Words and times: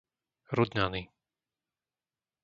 Rudňany 0.57 1.03